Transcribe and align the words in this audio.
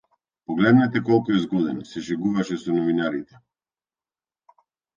Погледнете 0.45 1.01
колку 1.09 1.35
е 1.35 1.41
згоден, 1.43 1.83
се 1.91 2.03
шегуваше 2.09 2.59
со 2.65 2.79
новинарите. 2.81 3.45